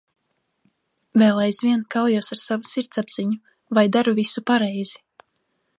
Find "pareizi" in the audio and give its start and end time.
4.51-4.99